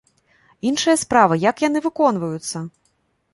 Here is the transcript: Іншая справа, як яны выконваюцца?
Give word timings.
Іншая 0.69 0.95
справа, 1.01 1.37
як 1.43 1.61
яны 1.67 1.79
выконваюцца? 1.87 2.57